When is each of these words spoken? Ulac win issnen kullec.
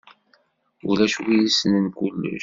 Ulac 0.89 1.15
win 1.23 1.43
issnen 1.49 1.85
kullec. 1.97 2.39